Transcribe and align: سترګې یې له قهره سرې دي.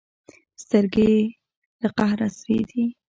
سترګې 0.63 1.05
یې 1.15 1.21
له 1.81 1.89
قهره 1.97 2.27
سرې 2.37 2.59
دي. 2.69 2.83